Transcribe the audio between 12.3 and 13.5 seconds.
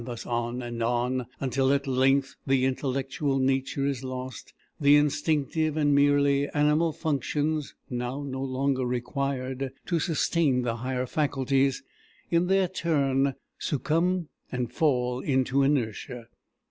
in their turn